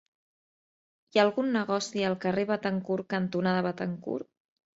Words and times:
Hi 1.15 1.21
ha 1.21 1.25
algun 1.25 1.51
negoci 1.57 2.07
al 2.07 2.15
carrer 2.25 2.47
Béthencourt 2.53 3.09
cantonada 3.15 3.61
Béthencourt? 3.71 4.31